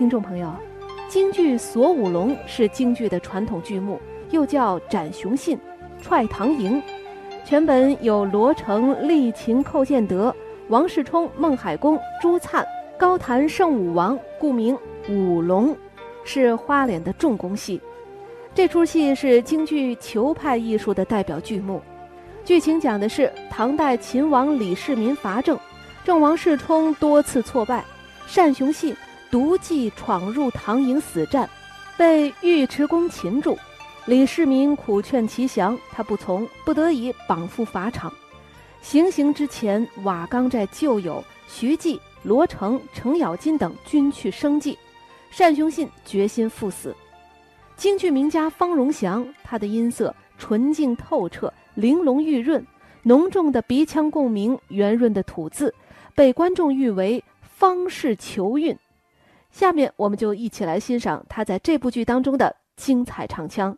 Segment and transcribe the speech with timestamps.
[0.00, 0.50] 听众朋友，
[1.10, 5.58] 京剧《锁五龙》是京剧的传统剧目，又叫《斩雄信》
[6.02, 6.80] 《踹唐营》。
[7.44, 10.34] 全本有罗成、厉秦、寇建德、
[10.68, 12.66] 王世充、孟海公、朱灿、
[12.98, 14.74] 高谭圣武王，故名
[15.06, 15.76] 五龙，
[16.24, 17.78] 是花脸的重工戏。
[18.54, 21.78] 这出戏是京剧裘派艺术的代表剧目。
[22.42, 25.58] 剧情讲的是唐代秦王李世民伐郑，
[26.02, 27.84] 郑王世充多次挫败，
[28.34, 28.96] 单雄信。
[29.30, 31.48] 独骑闯入唐营死战，
[31.96, 33.56] 被尉迟恭擒住。
[34.06, 38.12] 李世民苦劝其降，他不从，不得已绑赴法场。
[38.82, 44.76] 行刑之前，瓦岗寨旧友徐继、罗成、程咬金等均去生计，
[45.38, 46.94] 单雄信决心赴死。
[47.76, 52.66] 京剧名家方荣祥，他的音色纯净透彻，玲珑玉润，
[53.04, 55.72] 浓重的鼻腔共鸣，圆润的吐字，
[56.16, 58.76] 被观众誉为方氏求韵。
[59.50, 63.76] 下面我们就一起来欣赏他在这部剧当中的精彩唱腔。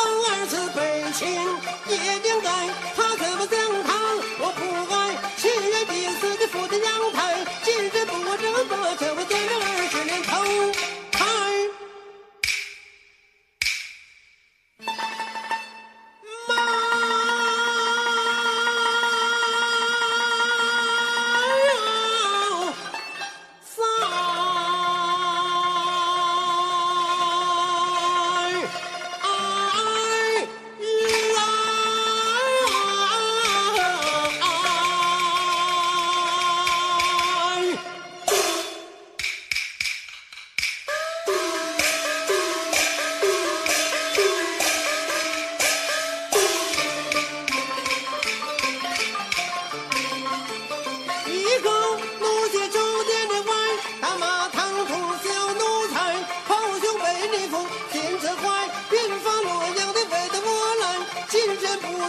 [0.00, 1.28] 当儿子北清
[1.88, 1.94] 也
[2.26, 2.48] 应该，
[2.96, 3.88] 他怎么像他，
[4.40, 4.96] 我不爱。
[5.36, 10.99] 七月病死的扶着阳台，今日不我这么，可不见了二十年头。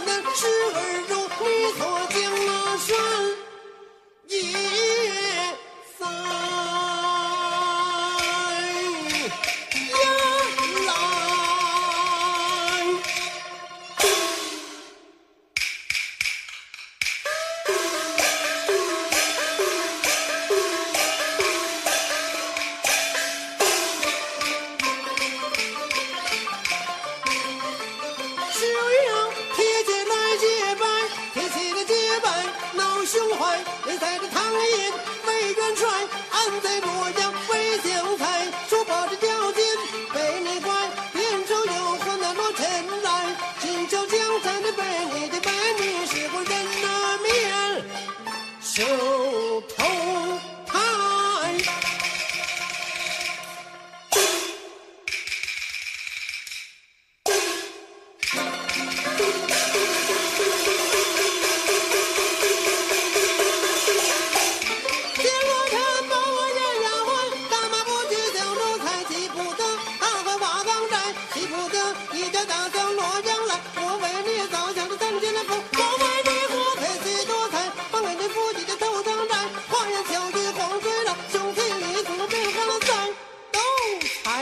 [0.04, 2.16] 那侄儿中，你坐定
[2.46, 2.50] 了
[2.86, 3.41] 船。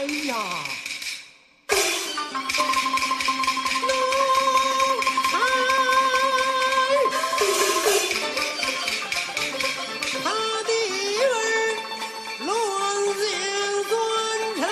[0.00, 0.34] 哎呀，
[3.82, 3.92] 奴
[5.30, 5.32] 才
[10.24, 10.26] 他
[10.64, 10.70] 的
[11.20, 11.26] 儿
[12.46, 12.48] 乱
[13.18, 13.22] 箭
[13.90, 13.92] 穿
[14.56, 14.62] 肠。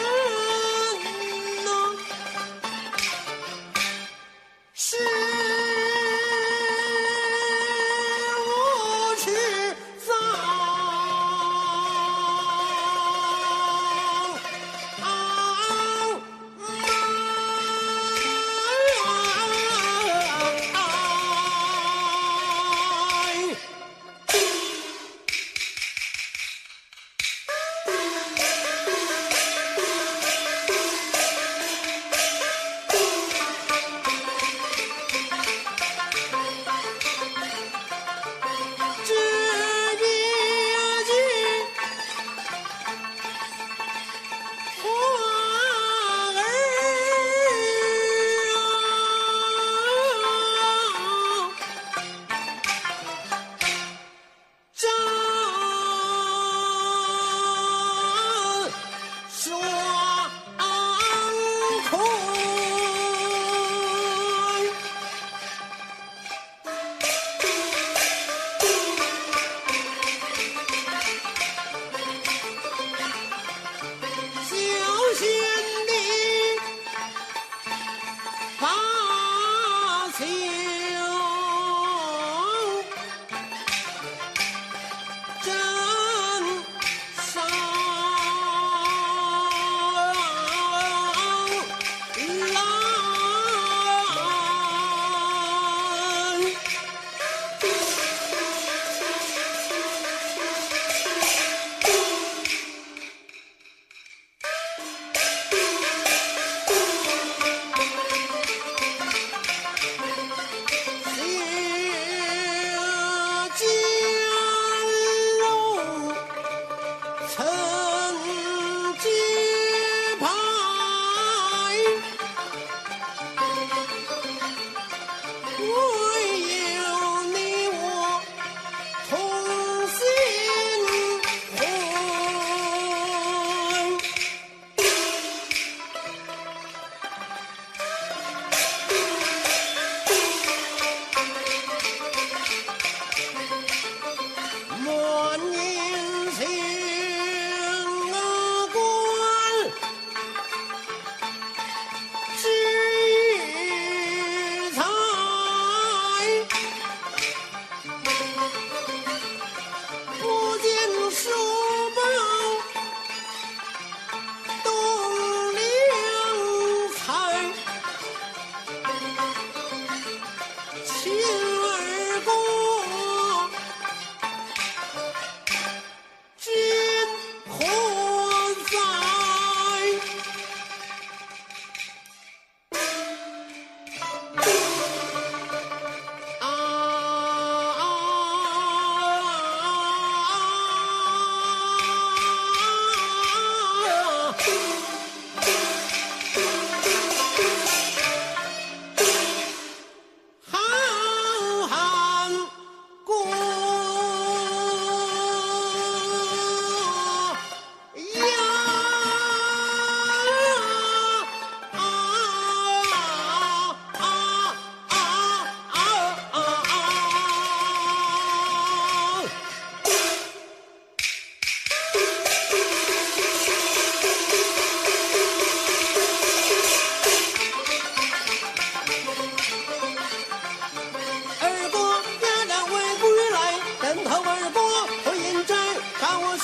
[171.08, 171.47] you.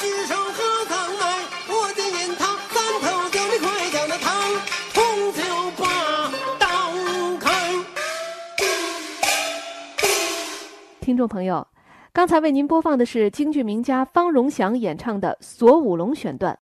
[0.05, 4.29] 虚手和藏麦，我见雁塔三头酒，你快将那汤
[4.93, 5.41] 红酒
[5.79, 5.83] 把
[6.59, 6.67] 倒
[7.41, 7.49] 开。
[11.01, 11.67] 听众朋友，
[12.13, 16.53] 刚才为您播放的是京剧名家方荣祥演唱的《锁五龙》选段。